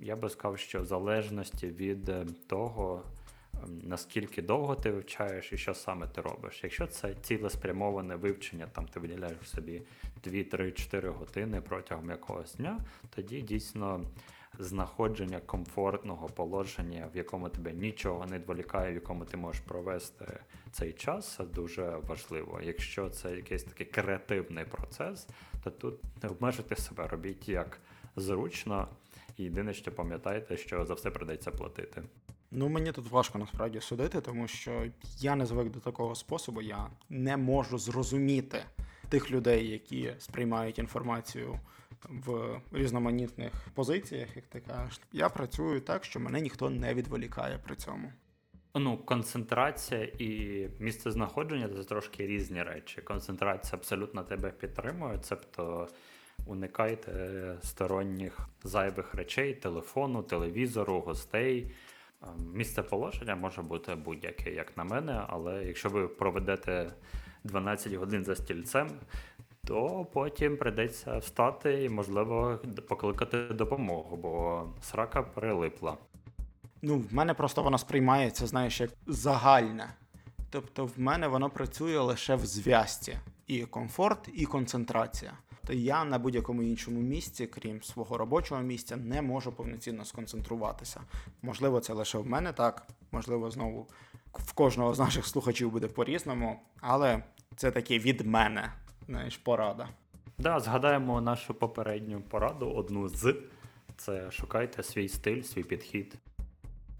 [0.00, 3.02] я би сказав, що в залежності від е, того,
[3.82, 6.60] наскільки довго ти вивчаєш і що саме ти робиш.
[6.62, 9.82] Якщо це цілеспрямоване вивчення, там ти виділяєш собі
[10.24, 12.80] 2-3-4 години протягом якогось дня,
[13.14, 14.04] тоді дійсно
[14.58, 20.40] знаходження комфортного положення, в якому тебе нічого не відволікає, в якому ти можеш провести
[20.72, 22.60] цей час, дуже важливо.
[22.62, 25.28] Якщо це якийсь такий креативний процес,
[25.64, 27.78] то тут не обмежити себе, робіть як
[28.16, 28.88] зручно.
[29.36, 32.02] І єдине, що пам'ятайте, що за все придеться платити.
[32.50, 34.86] Ну, мені тут важко насправді судити, тому що
[35.18, 36.62] я не звик до такого способу.
[36.62, 38.64] Я не можу зрозуміти
[39.08, 41.60] тих людей, які сприймають інформацію
[42.08, 45.00] в різноманітних позиціях, як ти кажеш.
[45.12, 48.12] Я працюю так, що мене ніхто не відволікає при цьому.
[48.74, 53.00] Ну, концентрація і місце знаходження це трошки різні речі.
[53.02, 55.88] Концентрація абсолютно тебе підтримує, цебто
[56.46, 61.70] уникайте сторонніх зайвих речей, телефону, телевізору, гостей.
[62.54, 66.92] Місце положення може бути будь-яке, як на мене, але якщо ви проведете
[67.44, 68.90] 12 годин за стільцем,
[69.66, 75.96] то потім прийдеться встати і, можливо, покликати допомогу, бо срака прилипла.
[76.82, 79.94] Ну, в мене просто воно сприймається, знаєш, як загальне.
[80.50, 83.18] Тобто, в мене воно працює лише в зв'язці.
[83.46, 85.32] І комфорт, і концентрація
[85.74, 91.00] я на будь-якому іншому місці, крім свого робочого місця, не можу повноцінно сконцентруватися.
[91.42, 93.88] Можливо, це лише в мене так, можливо, знову
[94.32, 97.22] в кожного з наших слухачів буде по-різному, але
[97.56, 98.72] це таке від мене,
[99.06, 99.88] знаєш, порада.
[100.38, 103.36] Да, згадаємо нашу попередню пораду, одну з
[103.96, 106.14] це шукайте свій стиль, свій підхід.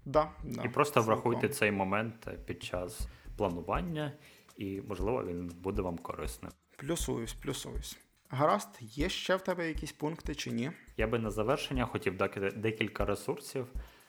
[0.05, 4.11] Да, да, І просто врахуйте цей момент під час планування,
[4.57, 6.51] і, можливо, він буде вам корисним.
[6.77, 7.97] Плюсуюсь, плюсуюсь.
[8.31, 10.71] Гаразд, є ще в тебе якісь пункти чи ні?
[10.97, 13.67] Я би на завершення хотів дати декілька ресурсів,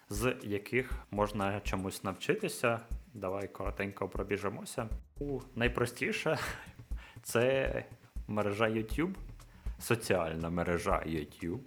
[0.09, 2.81] з яких можна чомусь навчитися.
[3.15, 4.89] Давай коротенько пробіжимося.
[5.19, 6.39] У найпростіше
[7.23, 7.85] це
[8.29, 9.15] мережа YouTube,
[9.79, 11.67] соціальна мережа YouTube,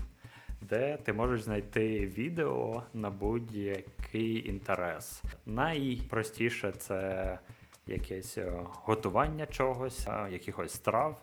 [0.61, 5.23] де ти можеш знайти відео на будь-який інтерес.
[5.45, 7.39] Найпростіше це
[7.87, 11.21] якесь е, готування чогось, якихось страв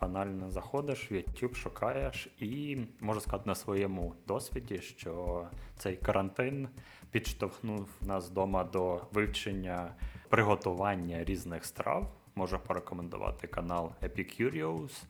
[0.00, 5.44] банально заходиш в YouTube, шукаєш, і можу сказати на своєму досвіді, що
[5.76, 6.68] цей карантин
[7.10, 9.94] підштовхнув нас вдома до вивчення
[10.28, 12.12] приготування різних страв.
[12.34, 15.02] Можу порекомендувати канал Epicurious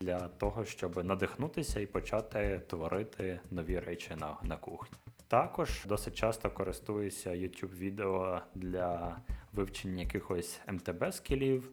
[0.00, 4.98] для того, щоб надихнутися і почати творити нові речі на, на кухні.
[5.28, 9.16] Також досить часто користуюся YouTube відео для
[9.52, 11.70] вивчення якихось МТБ скілів.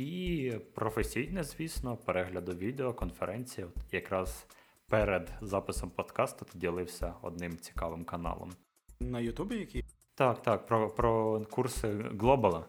[0.00, 3.66] І професійне, звісно, перегляду відео, конференції.
[3.92, 4.46] Якраз
[4.88, 8.52] перед записом подкасту ти ділився одним цікавим каналом.
[9.00, 9.84] На Ютубі який?
[10.14, 11.88] Так, так, про про курси
[12.20, 12.64] Глобала.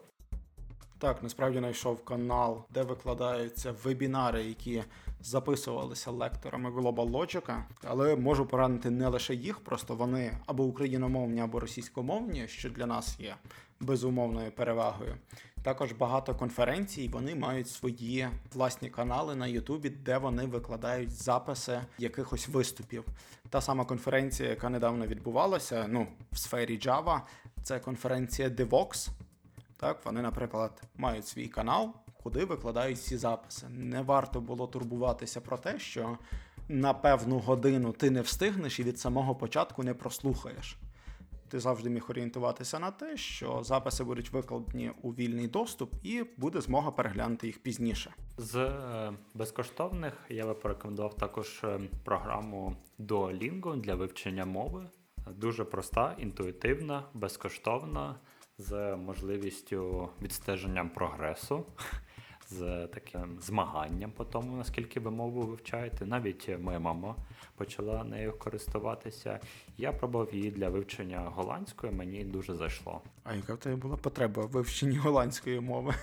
[0.98, 4.84] Так, насправді знайшов канал, де викладаються вебінари, які
[5.22, 11.60] записувалися лекторами Global Logic, але можу порадити не лише їх, просто вони або україномовні, або
[11.60, 13.36] російськомовні, що для нас є
[13.80, 15.16] безумовною перевагою.
[15.64, 22.48] Також багато конференцій вони мають свої власні канали на Ютубі, де вони викладають записи якихось
[22.48, 23.06] виступів.
[23.50, 27.22] Та сама конференція, яка недавно відбувалася, ну в сфері Java,
[27.64, 29.10] Це конференція DeVox.
[29.78, 31.94] Так, вони, наприклад, мають свій канал,
[32.24, 33.68] куди викладають всі записи.
[33.70, 36.18] Не варто було турбуватися про те, що
[36.70, 40.78] на певну годину ти не встигнеш і від самого початку не прослухаєш.
[41.52, 46.62] Ти завжди міг орієнтуватися на те, що записи будуть викладені у вільний доступ, і буде
[46.62, 48.14] змога переглянути їх пізніше.
[48.38, 54.90] З е, безкоштовних я би порекомендував також е, програму Duolingo для вивчення мови.
[55.36, 58.16] Дуже проста, інтуїтивна, безкоштовна,
[58.58, 61.66] з можливістю відстеження прогресу,
[62.52, 66.06] з таким змаганням по тому, наскільки ви мову вивчаєте.
[66.06, 67.16] Навіть моя мама
[67.56, 69.40] почала нею користуватися.
[69.78, 73.02] Я пробував її для вивчення голландської, мені дуже зайшло.
[73.24, 75.94] А яка в тебе була потреба в вивченні голландської мови?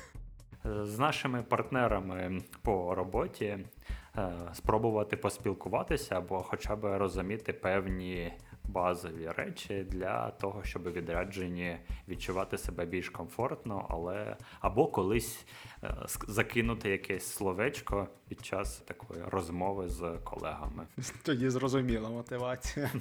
[0.64, 8.32] З нашими партнерами по роботі е, спробувати поспілкуватися або хоча б розуміти певні
[8.68, 15.46] базові речі для того, щоб у відрядженні відчувати себе більш комфортно, але або колись
[15.84, 20.86] е, закинути якесь словечко під час такої розмови з колегами.
[21.22, 22.90] Тоді зрозуміла мотивація.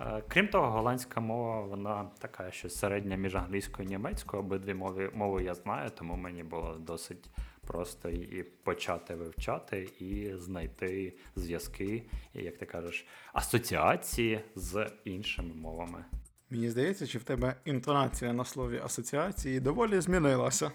[0.00, 4.42] Е, крім того, голландська мова вона така, що середня між англійською і німецькою.
[4.42, 7.30] Обидві мови мови я знаю, тому мені було досить
[7.66, 12.02] просто і почати вивчати, і знайти зв'язки,
[12.34, 16.04] і, як ти кажеш, асоціації з іншими мовами.
[16.50, 20.72] Мені здається, чи в тебе інтонація на слові асоціації доволі змінилася.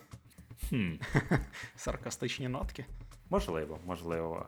[0.69, 0.91] Хм.
[1.75, 2.85] Саркастичні нотки.
[3.29, 4.45] Можливо, можливо.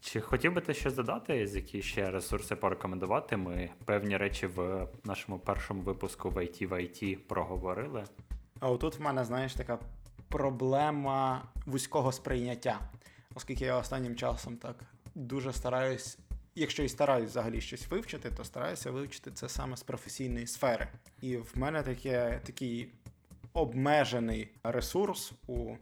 [0.00, 3.36] Чи хотів би ти щось додати, з які ще ресурси порекомендувати?
[3.36, 8.04] Ми певні речі в нашому першому випуску в IT в IT проговорили.
[8.60, 9.78] А отут в мене, знаєш, така
[10.34, 12.80] проблема вузького сприйняття.
[13.34, 14.76] Оскільки я останнім часом так
[15.14, 16.18] дуже стараюсь,
[16.54, 20.88] якщо і стараюсь взагалі щось вивчити, то стараюся вивчити це саме з професійної сфери.
[21.20, 22.92] І в мене таке, такий
[23.52, 25.74] обмежений ресурс у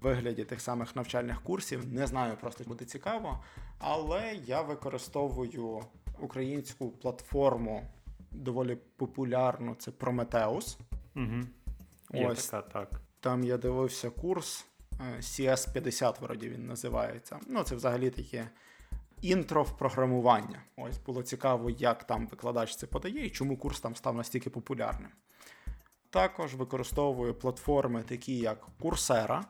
[0.00, 1.92] вигляді тих самих навчальних курсів.
[1.92, 3.44] Не знаю, просто буде цікаво.
[3.78, 5.82] Але я використовую
[6.20, 7.82] українську платформу
[8.30, 9.74] доволі популярну.
[9.74, 10.78] Це Prometheus.
[11.16, 11.40] Угу.
[12.14, 12.48] Є Ось.
[12.48, 13.00] така, так.
[13.20, 14.66] Там я дивився курс
[15.20, 17.38] CS50, вроді він називається.
[17.46, 18.48] Ну, це взагалі таке
[19.22, 20.62] інтро в програмування.
[20.76, 25.10] Ось було цікаво, як там викладач це подає і чому курс там став настільки популярним.
[26.10, 29.42] Також використовую платформи, такі як Coursera,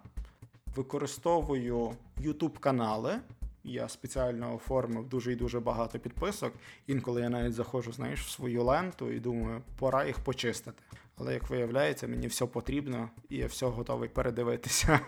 [0.77, 3.21] використовую YouTube канали.
[3.65, 6.53] Я спеціально оформив дуже і дуже багато підписок.
[6.87, 10.83] Інколи я навіть заходжу, знаєш, в свою ленту і думаю, пора їх почистити.
[11.21, 15.01] Але як виявляється, мені все потрібно і я все готовий передивитися.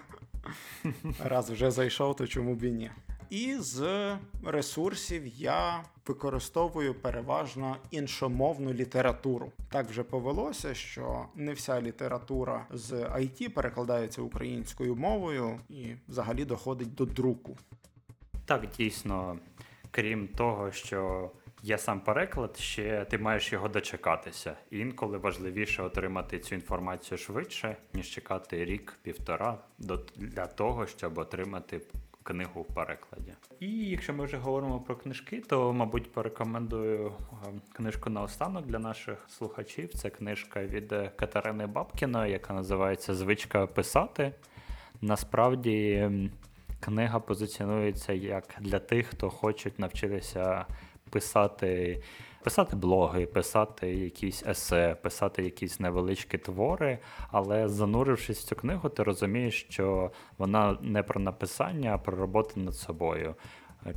[1.24, 2.90] Раз вже зайшов, то чому б і ні.
[3.30, 4.10] І з
[4.44, 9.52] ресурсів я використовую переважно іншомовну літературу.
[9.70, 16.94] Так вже повелося, що не вся література з IT перекладається українською мовою і взагалі доходить
[16.94, 17.56] до друку.
[18.44, 19.38] Так, дійсно,
[19.90, 21.30] крім того, що
[21.62, 24.56] є сам переклад, ще ти маєш його дочекатися.
[24.70, 29.58] інколи важливіше отримати цю інформацію швидше, ніж чекати рік-півтора
[30.16, 31.80] для того, щоб отримати
[32.22, 33.32] книгу в перекладі.
[33.60, 38.78] І якщо ми вже говоримо про книжки, то, мабуть, порекомендую е, книжку на останок для
[38.78, 39.94] наших слухачів.
[39.94, 44.32] Це книжка від Катерини Бабкіної, яка називається Звичка писати.
[45.00, 46.10] Насправді
[46.80, 50.66] книга позиціонується як для тих, хто хочуть навчитися
[51.12, 52.02] писати.
[52.44, 56.98] Писати блоги, писати якісь есе, писати якісь невеличкі твори,
[57.30, 62.60] але занурившись в цю книгу, ти розумієш, що вона не про написання, а про роботу
[62.60, 63.34] над собою.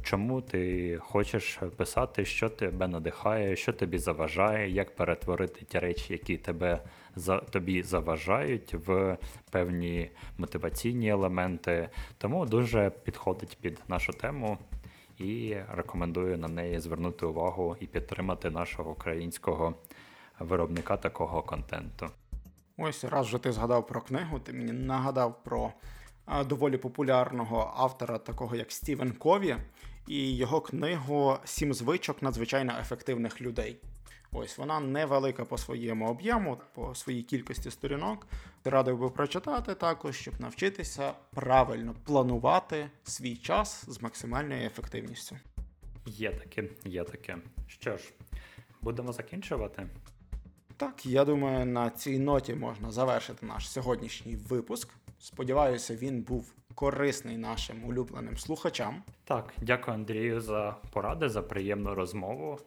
[0.03, 6.37] Чому ти хочеш писати, що тебе надихає, що тобі заважає, як перетворити ті речі, які
[6.37, 6.81] тебе
[7.15, 9.17] за тобі заважають, в
[9.51, 11.89] певні мотиваційні елементи.
[12.17, 14.57] Тому дуже підходить під нашу тему
[15.17, 19.75] і рекомендую на неї звернути увагу і підтримати нашого українського
[20.39, 22.09] виробника такого контенту.
[22.77, 25.73] Ось раз вже ти згадав про книгу, ти мені нагадав про
[26.45, 29.55] доволі популярного автора, такого як Стівен Кові,
[30.07, 33.77] і його книгу Сім звичок надзвичайно ефективних людей.
[34.37, 38.27] Ось вона невелика по своєму об'єму, по своїй кількості сторінок.
[38.65, 45.35] Радив би прочитати також, щоб навчитися правильно планувати свій час з максимальною ефективністю.
[46.05, 47.37] Є таке, є таке.
[47.67, 48.13] Що ж,
[48.81, 49.87] будемо закінчувати.
[50.77, 54.89] Так, я думаю, на цій ноті можна завершити наш сьогоднішній випуск.
[55.19, 59.03] Сподіваюся, він був корисний нашим улюбленим слухачам.
[59.23, 62.59] Так, дякую Андрію за поради, за приємну розмову.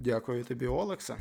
[0.00, 1.16] Дякую тобі, Олексе.